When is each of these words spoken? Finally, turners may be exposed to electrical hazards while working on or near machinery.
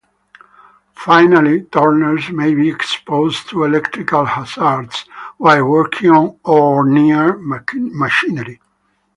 Finally, 0.95 1.61
turners 1.65 2.31
may 2.31 2.55
be 2.55 2.69
exposed 2.71 3.47
to 3.47 3.65
electrical 3.65 4.25
hazards 4.25 5.05
while 5.37 5.63
working 5.65 6.09
on 6.11 6.39
or 6.43 6.89
near 6.89 7.37
machinery. 7.37 8.59